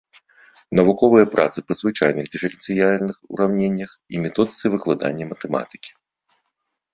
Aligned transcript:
Навуковыя 0.77 1.25
працы 1.33 1.57
па 1.67 1.73
звычайных 1.79 2.25
дыферэнцыяльных 2.35 3.17
ураўненнях 3.35 3.91
і 4.15 4.23
методыцы 4.25 4.65
выкладання 4.79 5.25
матэматыкі. 5.35 5.91